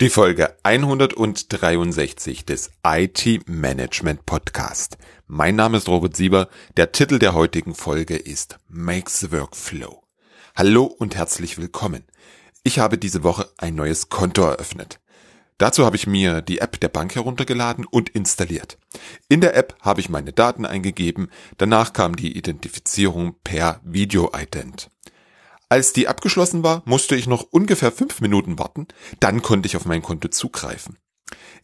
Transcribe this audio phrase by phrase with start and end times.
[0.00, 4.96] Die Folge 163 des IT Management Podcast.
[5.26, 6.48] Mein Name ist Robert Sieber.
[6.76, 10.04] Der Titel der heutigen Folge ist Makes the Workflow.
[10.54, 12.04] Hallo und herzlich willkommen.
[12.62, 15.00] Ich habe diese Woche ein neues Konto eröffnet.
[15.58, 18.78] Dazu habe ich mir die App der Bank heruntergeladen und installiert.
[19.28, 24.92] In der App habe ich meine Daten eingegeben, danach kam die Identifizierung per Video-Ident.
[25.68, 28.88] Als die abgeschlossen war, musste ich noch ungefähr fünf Minuten warten,
[29.20, 30.96] dann konnte ich auf mein Konto zugreifen.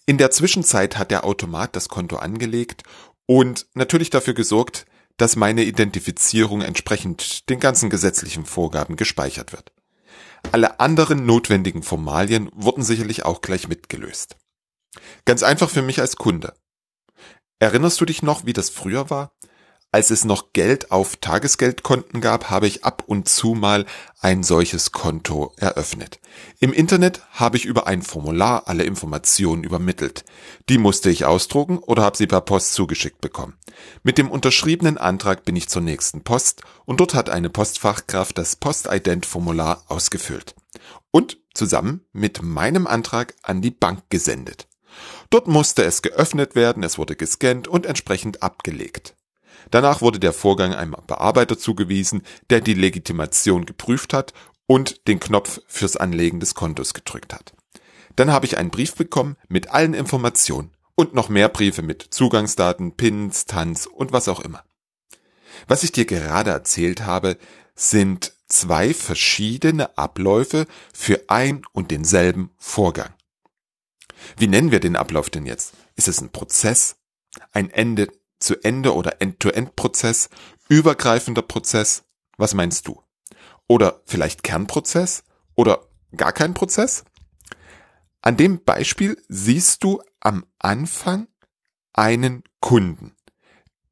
[0.04, 2.82] In der Zwischenzeit hat der Automat das Konto angelegt
[3.26, 4.84] und natürlich dafür gesorgt,
[5.16, 9.72] dass meine Identifizierung entsprechend den ganzen gesetzlichen Vorgaben gespeichert wird.
[10.52, 14.36] Alle anderen notwendigen Formalien wurden sicherlich auch gleich mitgelöst.
[15.24, 16.52] Ganz einfach für mich als Kunde.
[17.58, 19.32] Erinnerst du dich noch, wie das früher war?
[19.94, 23.86] Als es noch Geld auf Tagesgeldkonten gab, habe ich ab und zu mal
[24.20, 26.18] ein solches Konto eröffnet.
[26.58, 30.24] Im Internet habe ich über ein Formular alle Informationen übermittelt.
[30.68, 33.56] Die musste ich ausdrucken oder habe sie per Post zugeschickt bekommen.
[34.02, 38.56] Mit dem unterschriebenen Antrag bin ich zur nächsten Post und dort hat eine Postfachkraft das
[38.56, 40.56] Postident-Formular ausgefüllt
[41.12, 44.66] und zusammen mit meinem Antrag an die Bank gesendet.
[45.30, 49.14] Dort musste es geöffnet werden, es wurde gescannt und entsprechend abgelegt.
[49.70, 54.32] Danach wurde der Vorgang einem Bearbeiter zugewiesen, der die Legitimation geprüft hat
[54.66, 57.52] und den Knopf fürs Anlegen des Kontos gedrückt hat.
[58.16, 62.92] Dann habe ich einen Brief bekommen mit allen Informationen und noch mehr Briefe mit Zugangsdaten,
[62.96, 64.62] Pins, Tanz und was auch immer.
[65.66, 67.36] Was ich dir gerade erzählt habe,
[67.74, 73.12] sind zwei verschiedene Abläufe für ein und denselben Vorgang.
[74.36, 75.74] Wie nennen wir den Ablauf denn jetzt?
[75.96, 76.96] Ist es ein Prozess,
[77.52, 80.28] ein Ende zu Ende oder End-to-End-Prozess,
[80.68, 82.04] übergreifender Prozess?
[82.36, 83.02] Was meinst du?
[83.66, 85.24] Oder vielleicht Kernprozess?
[85.54, 87.04] Oder gar kein Prozess?
[88.20, 91.28] An dem Beispiel siehst du am Anfang
[91.92, 93.14] einen Kunden,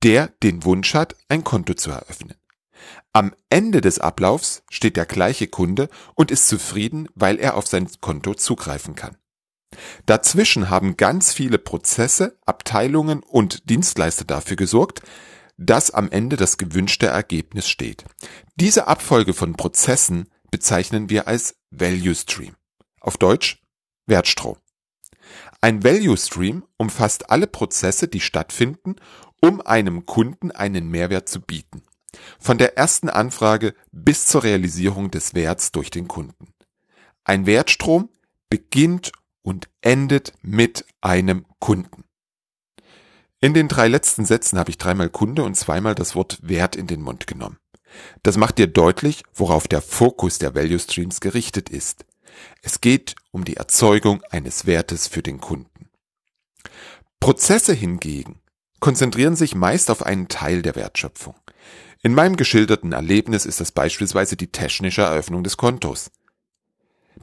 [0.02, 2.34] der den Wunsch hat, ein Konto zu eröffnen.
[3.12, 7.88] Am Ende des Ablaufs steht der gleiche Kunde und ist zufrieden, weil er auf sein
[8.00, 9.16] Konto zugreifen kann.
[10.06, 15.02] Dazwischen haben ganz viele Prozesse, Abteilungen und Dienstleister dafür gesorgt,
[15.56, 18.04] dass am Ende das gewünschte Ergebnis steht.
[18.56, 22.54] Diese Abfolge von Prozessen bezeichnen wir als Value Stream.
[23.00, 23.62] Auf Deutsch
[24.06, 24.56] Wertstrom.
[25.60, 28.96] Ein Value Stream umfasst alle Prozesse, die stattfinden,
[29.40, 31.82] um einem Kunden einen Mehrwert zu bieten.
[32.38, 36.52] Von der ersten Anfrage bis zur Realisierung des Werts durch den Kunden.
[37.24, 38.10] Ein Wertstrom
[38.50, 42.04] beginnt und endet mit einem Kunden.
[43.40, 46.86] In den drei letzten Sätzen habe ich dreimal Kunde und zweimal das Wort Wert in
[46.86, 47.58] den Mund genommen.
[48.22, 52.06] Das macht dir deutlich, worauf der Fokus der Value Streams gerichtet ist.
[52.62, 55.90] Es geht um die Erzeugung eines Wertes für den Kunden.
[57.20, 58.40] Prozesse hingegen
[58.80, 61.34] konzentrieren sich meist auf einen Teil der Wertschöpfung.
[62.02, 66.10] In meinem geschilderten Erlebnis ist das beispielsweise die technische Eröffnung des Kontos.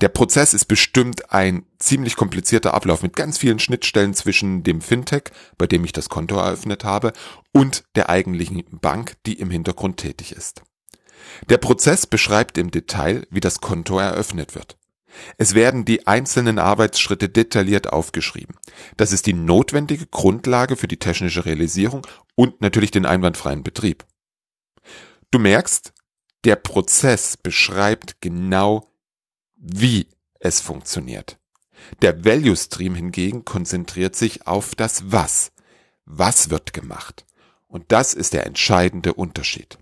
[0.02, 5.24] Der Prozess ist bestimmt ein ziemlich komplizierter Ablauf mit ganz vielen Schnittstellen zwischen dem Fintech,
[5.58, 7.12] bei dem ich das Konto eröffnet habe,
[7.52, 10.62] und der eigentlichen Bank, die im Hintergrund tätig ist.
[11.50, 14.78] Der Prozess beschreibt im Detail, wie das Konto eröffnet wird.
[15.38, 18.56] Es werden die einzelnen Arbeitsschritte detailliert aufgeschrieben.
[18.96, 22.06] Das ist die notwendige Grundlage für die technische Realisierung
[22.36, 24.06] und natürlich den einwandfreien Betrieb.
[25.32, 25.94] Du merkst,
[26.46, 28.88] der Prozess beschreibt genau,
[29.60, 30.08] wie
[30.40, 31.38] es funktioniert.
[32.02, 35.52] Der Value Stream hingegen konzentriert sich auf das Was.
[36.06, 37.26] Was wird gemacht?
[37.68, 39.78] Und das ist der entscheidende Unterschied.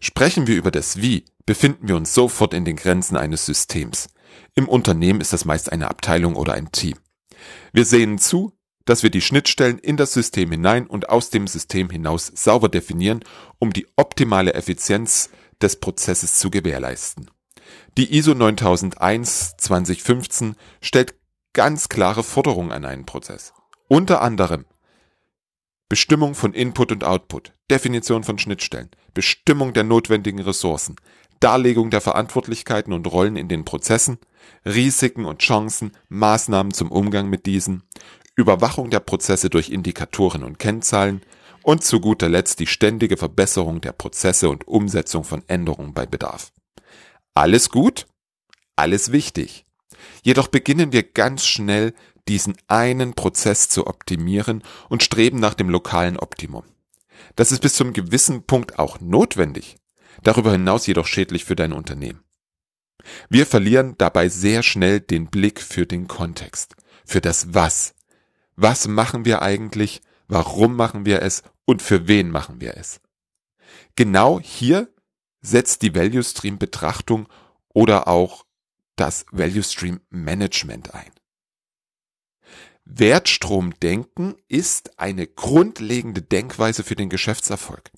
[0.00, 4.08] Sprechen wir über das Wie, befinden wir uns sofort in den Grenzen eines Systems.
[4.54, 6.96] Im Unternehmen ist das meist eine Abteilung oder ein Team.
[7.72, 8.52] Wir sehen zu,
[8.84, 13.24] dass wir die Schnittstellen in das System hinein und aus dem System hinaus sauber definieren,
[13.58, 15.30] um die optimale Effizienz
[15.62, 17.30] des Prozesses zu gewährleisten.
[18.00, 21.16] Die ISO 9001 2015 stellt
[21.52, 23.52] ganz klare Forderungen an einen Prozess.
[23.88, 24.64] Unter anderem
[25.90, 30.96] Bestimmung von Input und Output, Definition von Schnittstellen, Bestimmung der notwendigen Ressourcen,
[31.40, 34.16] Darlegung der Verantwortlichkeiten und Rollen in den Prozessen,
[34.64, 37.82] Risiken und Chancen, Maßnahmen zum Umgang mit diesen,
[38.34, 41.20] Überwachung der Prozesse durch Indikatoren und Kennzahlen
[41.62, 46.50] und zu guter Letzt die ständige Verbesserung der Prozesse und Umsetzung von Änderungen bei Bedarf.
[47.40, 48.06] Alles gut,
[48.76, 49.64] alles wichtig.
[50.22, 51.94] Jedoch beginnen wir ganz schnell,
[52.28, 56.64] diesen einen Prozess zu optimieren und streben nach dem lokalen Optimum.
[57.36, 59.76] Das ist bis zum gewissen Punkt auch notwendig,
[60.22, 62.22] darüber hinaus jedoch schädlich für dein Unternehmen.
[63.30, 66.76] Wir verlieren dabei sehr schnell den Blick für den Kontext,
[67.06, 67.94] für das Was.
[68.56, 70.02] Was machen wir eigentlich?
[70.28, 71.42] Warum machen wir es?
[71.64, 73.00] Und für wen machen wir es?
[73.96, 74.92] Genau hier
[75.42, 77.28] setzt die Value Stream Betrachtung
[77.68, 78.44] oder auch
[78.96, 81.10] das Value Stream Management ein.
[82.84, 87.90] Wertstromdenken ist eine grundlegende Denkweise für den Geschäftserfolg.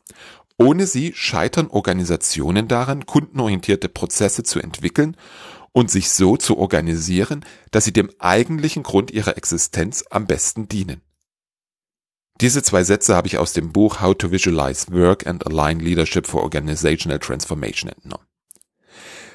[0.58, 5.16] Ohne sie scheitern Organisationen daran, kundenorientierte Prozesse zu entwickeln
[5.72, 11.00] und sich so zu organisieren, dass sie dem eigentlichen Grund ihrer Existenz am besten dienen.
[12.42, 16.26] Diese zwei Sätze habe ich aus dem Buch How to Visualize Work and Align Leadership
[16.26, 18.26] for Organizational Transformation entnommen.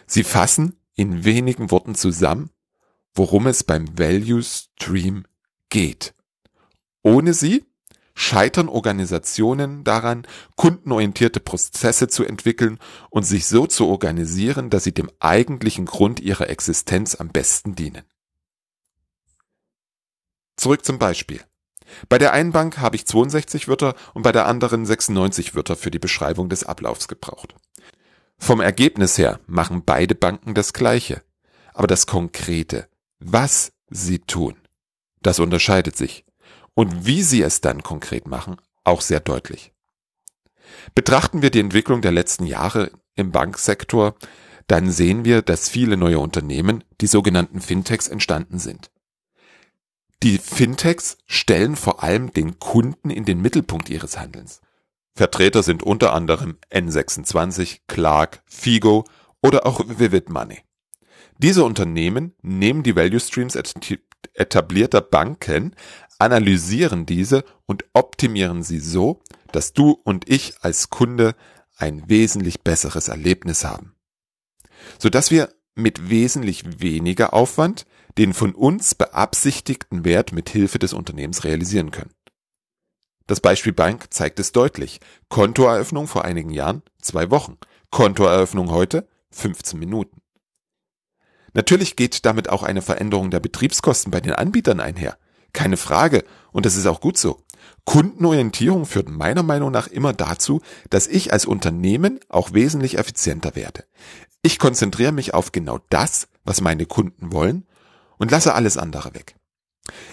[0.06, 2.50] Sie fassen in wenigen Worten zusammen,
[3.13, 5.24] worum es beim Value Stream
[5.69, 6.15] geht.
[7.01, 7.63] Ohne sie
[8.13, 10.27] scheitern Organisationen daran,
[10.57, 12.77] kundenorientierte Prozesse zu entwickeln
[13.09, 18.04] und sich so zu organisieren, dass sie dem eigentlichen Grund ihrer Existenz am besten dienen.
[20.57, 21.42] Zurück zum Beispiel.
[22.09, 25.91] Bei der einen Bank habe ich 62 Wörter und bei der anderen 96 Wörter für
[25.91, 27.55] die Beschreibung des Ablaufs gebraucht.
[28.37, 31.23] Vom Ergebnis her machen beide Banken das Gleiche.
[31.73, 32.87] Aber das Konkrete,
[33.19, 34.55] was sie tun,
[35.21, 36.25] das unterscheidet sich
[36.73, 39.73] und wie sie es dann konkret machen, auch sehr deutlich.
[40.95, 44.15] Betrachten wir die Entwicklung der letzten Jahre im Banksektor,
[44.67, 48.91] dann sehen wir, dass viele neue Unternehmen, die sogenannten Fintechs, entstanden sind.
[50.23, 54.61] Die Fintechs stellen vor allem den Kunden in den Mittelpunkt ihres Handelns.
[55.13, 59.05] Vertreter sind unter anderem N26, Clark, Figo
[59.41, 60.59] oder auch Vivid Money.
[61.37, 63.57] Diese Unternehmen nehmen die Value Streams
[64.33, 65.75] etablierter Banken
[66.19, 69.21] analysieren diese und optimieren sie so,
[69.51, 71.35] dass du und ich als Kunde
[71.75, 73.95] ein wesentlich besseres Erlebnis haben.
[74.97, 77.85] Sodass wir mit wesentlich weniger Aufwand
[78.17, 82.13] den von uns beabsichtigten Wert mit Hilfe des Unternehmens realisieren können.
[83.27, 84.99] Das Beispiel Bank zeigt es deutlich.
[85.29, 87.57] Kontoeröffnung vor einigen Jahren zwei Wochen.
[87.91, 90.21] Kontoeröffnung heute 15 Minuten.
[91.53, 95.17] Natürlich geht damit auch eine Veränderung der Betriebskosten bei den Anbietern einher.
[95.53, 96.23] Keine Frage.
[96.51, 97.43] Und das ist auch gut so.
[97.83, 103.85] Kundenorientierung führt meiner Meinung nach immer dazu, dass ich als Unternehmen auch wesentlich effizienter werde.
[104.41, 107.65] Ich konzentriere mich auf genau das, was meine Kunden wollen
[108.17, 109.35] und lasse alles andere weg.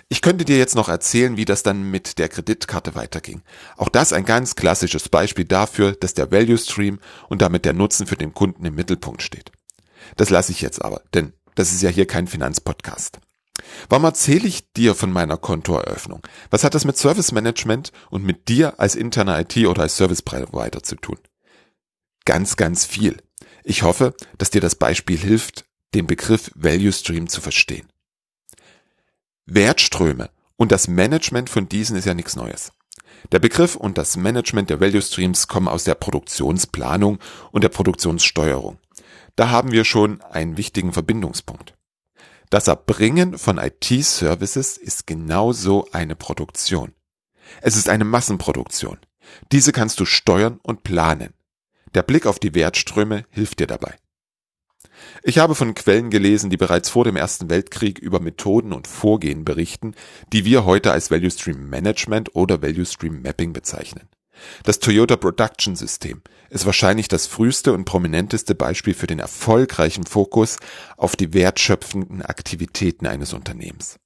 [0.08, 3.42] Ich könnte dir jetzt noch erzählen, wie das dann mit der Kreditkarte weiterging.
[3.76, 8.06] Auch das ein ganz klassisches Beispiel dafür, dass der Value Stream und damit der Nutzen
[8.06, 9.50] für den Kunden im Mittelpunkt steht.
[10.16, 13.18] Das lasse ich jetzt aber, denn das ist ja hier kein Finanzpodcast.
[13.88, 16.20] Warum erzähle ich dir von meiner Kontoeröffnung?
[16.50, 20.22] Was hat das mit Service Management und mit dir als interner IT oder als Service
[20.22, 21.18] Provider zu tun?
[22.24, 23.18] Ganz, ganz viel.
[23.62, 25.64] Ich hoffe, dass dir das Beispiel hilft,
[25.94, 27.88] den Begriff Value Stream zu verstehen.
[29.46, 32.72] Wertströme und das Management von diesen ist ja nichts Neues.
[33.32, 37.18] Der Begriff und das Management der Value Streams kommen aus der Produktionsplanung
[37.52, 38.78] und der Produktionssteuerung.
[39.36, 41.74] Da haben wir schon einen wichtigen Verbindungspunkt.
[42.50, 46.92] Das Erbringen von IT-Services ist genauso eine Produktion.
[47.60, 48.98] Es ist eine Massenproduktion.
[49.52, 51.34] Diese kannst du steuern und planen.
[51.94, 53.96] Der Blick auf die Wertströme hilft dir dabei.
[55.22, 59.44] Ich habe von Quellen gelesen, die bereits vor dem Ersten Weltkrieg über Methoden und Vorgehen
[59.44, 59.94] berichten,
[60.32, 64.08] die wir heute als Value Stream Management oder Value Stream Mapping bezeichnen.
[64.64, 70.58] Das Toyota Production System ist wahrscheinlich das früheste und prominenteste Beispiel für den erfolgreichen Fokus
[70.96, 73.98] auf die wertschöpfenden Aktivitäten eines Unternehmens.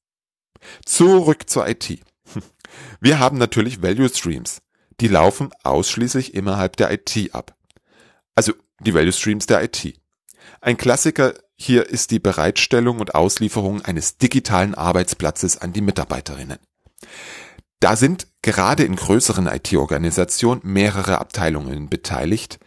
[0.84, 2.00] Zurück zur IT.
[3.00, 4.60] Wir haben natürlich Value Streams.
[5.00, 7.56] Die laufen ausschließlich innerhalb der IT ab.
[8.34, 9.98] Also die Value Streams der IT.
[10.60, 16.58] Ein Klassiker hier ist die Bereitstellung und Auslieferung eines digitalen Arbeitsplatzes an die Mitarbeiterinnen.
[17.80, 22.58] Da sind gerade in größeren IT-Organisationen mehrere Abteilungen beteiligt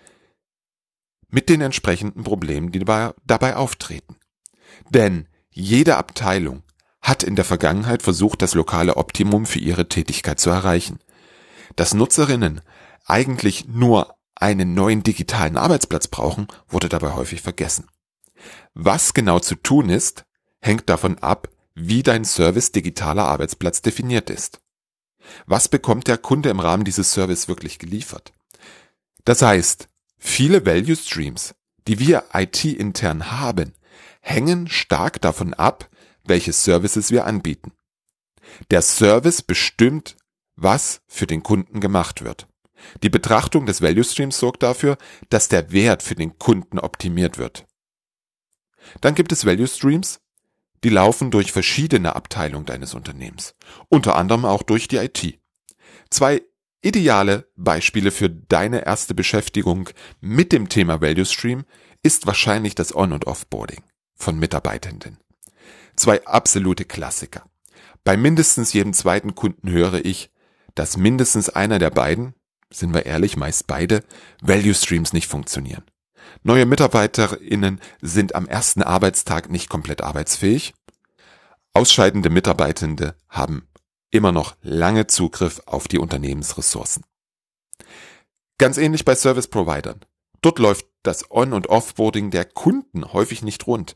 [1.29, 4.17] mit den entsprechenden Problemen, die dabei, auftreten.
[4.89, 6.63] Denn jede Abteilung
[7.01, 10.99] hat in der Vergangenheit versucht, das lokale Optimum für ihre Tätigkeit zu erreichen.
[11.75, 12.61] Dass Nutzerinnen
[13.05, 17.87] eigentlich nur einen neuen digitalen Arbeitsplatz brauchen, wurde dabei häufig vergessen.
[18.73, 20.25] Was genau zu tun ist,
[20.61, 24.61] hängt davon ab, wie dein Service digitaler Arbeitsplatz definiert ist.
[25.45, 28.33] Was bekommt der Kunde im Rahmen dieses Service wirklich geliefert?
[29.25, 31.53] Das heißt, viele Value Streams,
[31.87, 33.73] die wir IT-intern haben,
[34.21, 35.89] hängen stark davon ab,
[36.23, 37.71] welche Services wir anbieten.
[38.69, 40.17] Der Service bestimmt,
[40.55, 42.47] was für den Kunden gemacht wird.
[43.03, 44.97] Die Betrachtung des Value Streams sorgt dafür,
[45.29, 47.65] dass der Wert für den Kunden optimiert wird.
[49.01, 50.19] Dann gibt es Value Streams,
[50.83, 53.55] die laufen durch verschiedene Abteilungen deines Unternehmens,
[53.89, 55.39] unter anderem auch durch die IT.
[56.09, 56.41] Zwei
[56.81, 61.65] ideale Beispiele für deine erste Beschäftigung mit dem Thema Value Stream
[62.03, 63.83] ist wahrscheinlich das On- und Offboarding
[64.15, 65.19] von Mitarbeitenden.
[65.95, 67.45] Zwei absolute Klassiker.
[68.03, 70.31] Bei mindestens jedem zweiten Kunden höre ich,
[70.73, 72.33] dass mindestens einer der beiden,
[72.71, 74.03] sind wir ehrlich, meist beide,
[74.41, 75.83] Value Streams nicht funktionieren.
[76.43, 80.73] Neue MitarbeiterInnen sind am ersten Arbeitstag nicht komplett arbeitsfähig.
[81.73, 83.67] Ausscheidende Mitarbeitende haben
[84.09, 87.03] immer noch lange Zugriff auf die Unternehmensressourcen.
[88.57, 90.01] Ganz ähnlich bei Service Providern.
[90.41, 93.95] Dort läuft das On- und Offboarding der Kunden häufig nicht rund.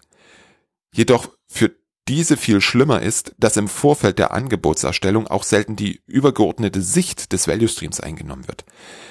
[0.94, 1.76] Jedoch für
[2.08, 7.48] diese viel schlimmer ist, dass im Vorfeld der Angebotserstellung auch selten die übergeordnete Sicht des
[7.48, 8.66] Value Streams eingenommen wird.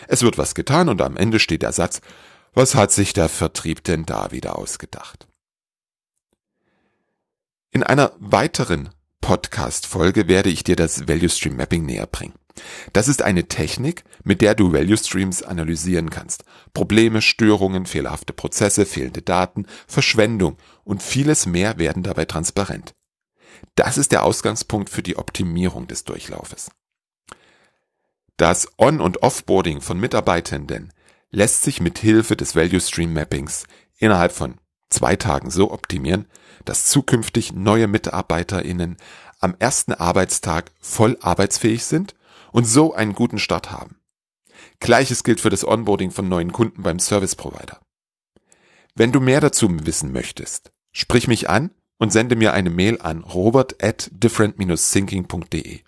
[0.07, 2.01] Es wird was getan und am Ende steht der Satz,
[2.53, 5.27] was hat sich der Vertrieb denn da wieder ausgedacht?
[7.73, 12.35] In einer weiteren Podcast-Folge werde ich dir das Value Stream Mapping näher bringen.
[12.93, 16.45] Das ist eine Technik, mit der du Value Streams analysieren kannst.
[16.73, 22.95] Probleme, Störungen, fehlerhafte Prozesse, fehlende Daten, Verschwendung und vieles mehr werden dabei transparent.
[23.75, 26.71] Das ist der Ausgangspunkt für die Optimierung des Durchlaufes.
[28.37, 30.93] Das On- und Offboarding von Mitarbeitenden
[31.31, 33.65] lässt sich mit Hilfe des Value Stream Mappings
[33.99, 34.57] innerhalb von
[34.91, 36.27] zwei Tagen so optimieren,
[36.65, 38.97] dass zukünftig neue MitarbeiterInnen
[39.41, 42.15] am ersten Arbeitstag voll arbeitsfähig sind
[42.53, 43.99] und so einen guten Start haben.
[44.81, 47.81] Gleiches gilt für das Onboarding von neuen Kunden beim Service Provider.
[48.95, 53.23] Wenn du mehr dazu wissen möchtest, sprich mich an und sende mir eine Mail an
[53.23, 55.81] robert at different-thinking.de.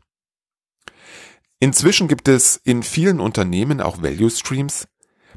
[1.58, 4.88] Inzwischen gibt es in vielen Unternehmen auch Value Streams,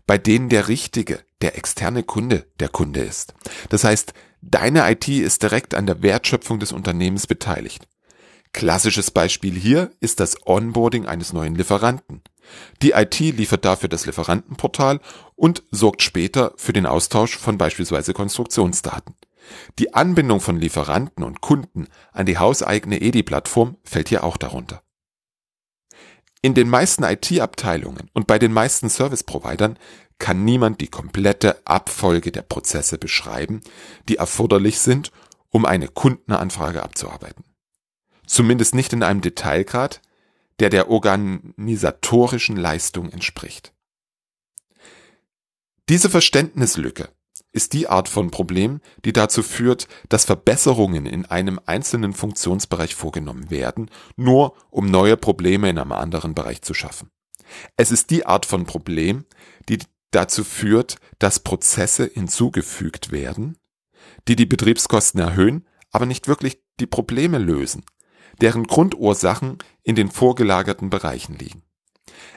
[0.05, 3.33] bei denen der richtige, der externe Kunde der Kunde ist.
[3.69, 7.87] Das heißt, deine IT ist direkt an der Wertschöpfung des Unternehmens beteiligt.
[8.51, 12.21] Klassisches Beispiel hier ist das Onboarding eines neuen Lieferanten.
[12.81, 14.99] Die IT liefert dafür das Lieferantenportal
[15.35, 19.15] und sorgt später für den Austausch von beispielsweise Konstruktionsdaten.
[19.77, 24.83] Die Anbindung von Lieferanten und Kunden an die hauseigene EDI-Plattform fällt hier auch darunter.
[26.41, 29.77] In den meisten IT-Abteilungen und bei den meisten Service-Providern
[30.19, 33.61] kann niemand die komplette Abfolge der Prozesse beschreiben,
[34.07, 35.11] die erforderlich sind,
[35.49, 37.43] um eine Kundenanfrage abzuarbeiten.
[38.25, 40.01] Zumindest nicht in einem Detailgrad,
[40.59, 43.73] der der organisatorischen Leistung entspricht.
[45.87, 47.09] Diese Verständnislücke
[47.51, 53.49] ist die Art von Problem, die dazu führt, dass Verbesserungen in einem einzelnen Funktionsbereich vorgenommen
[53.49, 57.09] werden, nur um neue Probleme in einem anderen Bereich zu schaffen.
[57.75, 59.25] Es ist die Art von Problem,
[59.67, 59.79] die
[60.11, 63.57] dazu führt, dass Prozesse hinzugefügt werden,
[64.27, 67.83] die die Betriebskosten erhöhen, aber nicht wirklich die Probleme lösen
[68.41, 71.63] deren Grundursachen in den vorgelagerten Bereichen liegen.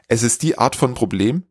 [0.09, 1.45] Es ist die Art von Problem,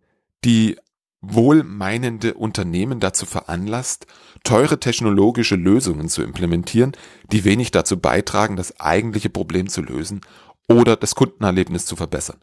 [0.43, 0.77] die
[1.21, 4.07] wohlmeinende Unternehmen dazu veranlasst,
[4.43, 6.93] teure technologische Lösungen zu implementieren,
[7.31, 10.21] die wenig dazu beitragen, das eigentliche Problem zu lösen
[10.67, 12.39] oder das Kundenerlebnis zu verbessern.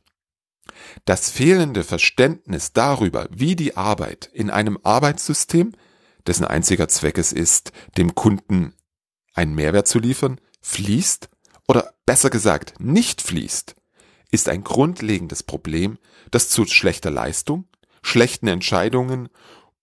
[1.05, 5.73] Das fehlende Verständnis darüber, wie die Arbeit in einem Arbeitssystem,
[6.27, 8.75] dessen einziger Zweck es ist, dem Kunden
[9.35, 11.29] einen Mehrwert zu liefern, fließt,
[11.67, 13.75] oder besser gesagt nicht fließt,
[14.31, 15.99] ist ein grundlegendes Problem,
[16.31, 17.67] das zu schlechter Leistung,
[18.03, 19.29] schlechten Entscheidungen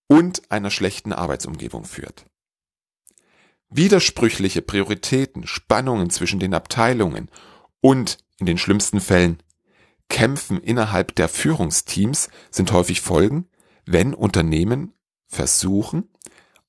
[0.06, 2.26] und einer schlechten Arbeitsumgebung führt.
[3.68, 7.30] Widersprüchliche Prioritäten, Spannungen zwischen den Abteilungen
[7.80, 9.42] und in den schlimmsten Fällen
[10.08, 13.48] Kämpfen innerhalb der Führungsteams sind häufig Folgen,
[13.86, 14.92] wenn Unternehmen
[15.26, 16.08] versuchen,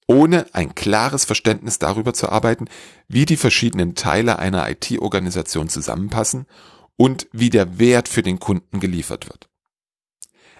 [0.07, 2.65] ohne ein klares Verständnis darüber zu arbeiten,
[3.07, 6.47] wie die verschiedenen Teile einer IT-Organisation zusammenpassen
[6.95, 9.46] und wie der Wert für den Kunden geliefert wird.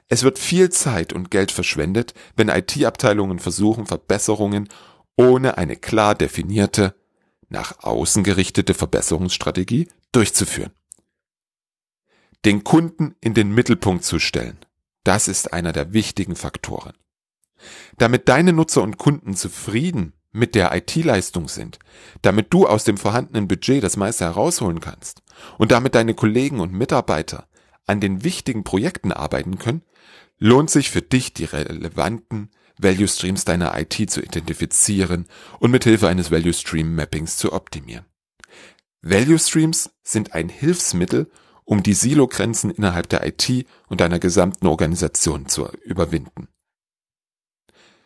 [0.10, 4.70] Es wird viel Zeit und Geld verschwendet, wenn IT-Abteilungen versuchen, Verbesserungen
[5.18, 6.96] ohne eine klar definierte,
[7.50, 10.72] nach außen gerichtete Verbesserungsstrategie durchzuführen.
[12.46, 14.58] Den Kunden in den Mittelpunkt zu stellen,
[15.04, 16.94] das ist einer der wichtigen Faktoren.
[17.98, 21.80] Damit deine Nutzer und Kunden zufrieden mit der IT-Leistung sind,
[22.22, 25.24] damit du aus dem vorhandenen Budget das meiste herausholen kannst
[25.58, 27.47] und damit deine Kollegen und Mitarbeiter
[27.88, 29.82] an den wichtigen Projekten arbeiten können,
[30.38, 35.25] lohnt sich für dich die relevanten Value Streams deiner IT zu identifizieren
[35.60, 38.06] und mit Hilfe eines Value Stream Mappings zu optimieren.
[39.01, 41.32] Value Streams sind ein Hilfsmittel,
[41.63, 46.48] um die Silogrenzen innerhalb der IT und deiner gesamten Organisation zu überwinden.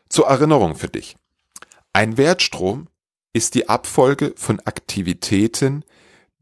[0.09, 1.15] Zur Erinnerung für dich.
[1.93, 2.87] Ein Wertstrom
[3.33, 5.85] ist die Abfolge von Aktivitäten,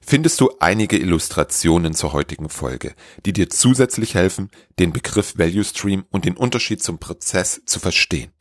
[0.00, 6.04] findest du einige Illustrationen zur heutigen Folge, die dir zusätzlich helfen, den Begriff Value Stream
[6.10, 8.32] und den Unterschied zum Prozess zu verstehen.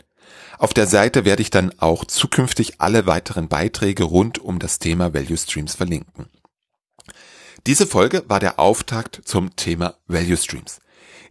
[0.58, 5.14] Auf der Seite werde ich dann auch zukünftig alle weiteren Beiträge rund um das Thema
[5.14, 6.26] Value Streams verlinken.
[7.70, 10.80] Diese Folge war der Auftakt zum Thema Value Streams.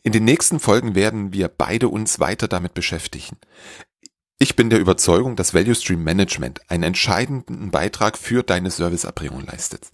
[0.05, 3.39] In den nächsten Folgen werden wir beide uns weiter damit beschäftigen.
[4.39, 9.91] Ich bin der Überzeugung, dass Value Stream Management einen entscheidenden Beitrag für deine Serviceerbringung leistet.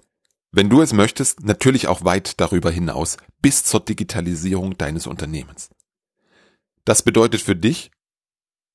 [0.52, 5.70] Wenn du es möchtest, natürlich auch weit darüber hinaus bis zur Digitalisierung deines Unternehmens.
[6.84, 7.90] Das bedeutet für dich,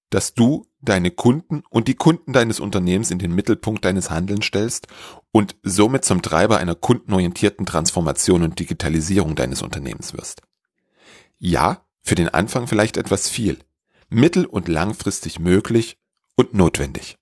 [0.09, 4.87] dass du deine Kunden und die Kunden deines Unternehmens in den Mittelpunkt deines Handelns stellst
[5.31, 10.41] und somit zum Treiber einer kundenorientierten Transformation und Digitalisierung deines Unternehmens wirst.
[11.37, 13.59] Ja, für den Anfang vielleicht etwas viel,
[14.09, 15.97] mittel- und langfristig möglich
[16.35, 17.18] und notwendig.